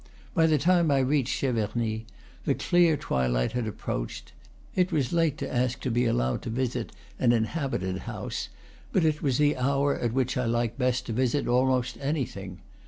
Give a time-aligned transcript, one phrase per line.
[0.33, 2.07] By the time I reached Cheverny,
[2.45, 4.33] the clear twilight had approached.
[4.73, 8.49] It was late to ask to be allowed to visit an inhabited house;
[8.91, 12.61] but it was the hour at which I like best to visit almost anything.